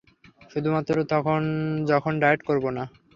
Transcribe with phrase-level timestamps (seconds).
[0.51, 1.41] শুধুমাত্র তখন
[1.91, 2.83] যখন ডায়েট করব না!